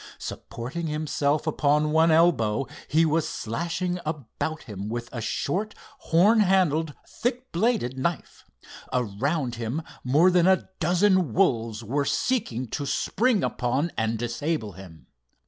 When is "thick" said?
7.07-7.51